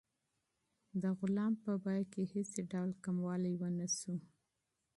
د 1.01 1.03
غلام 1.19 1.53
په 1.63 1.71
قیمت 1.83 2.07
کې 2.13 2.23
هېڅ 2.33 2.51
ډول 2.71 2.91
کموالی 3.03 3.53
ونه 3.61 3.87
شو. 3.97 4.15